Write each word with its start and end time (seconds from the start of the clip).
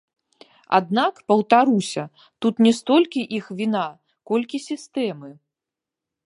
Аднак, 0.77 1.13
паўтаруся, 1.31 2.03
тут 2.45 2.63
не 2.69 2.71
столькі 2.79 3.21
іх 3.41 3.45
віна, 3.61 3.85
колькі 4.33 4.57
сістэмы. 4.69 5.31